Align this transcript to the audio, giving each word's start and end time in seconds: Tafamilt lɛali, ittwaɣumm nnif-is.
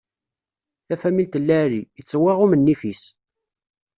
Tafamilt 0.87 1.39
lɛali, 1.47 1.81
ittwaɣumm 1.99 2.51
nnif-is. 2.57 3.03